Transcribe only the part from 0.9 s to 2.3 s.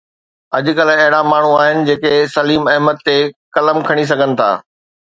اهڙا ماڻهو آهن جيڪي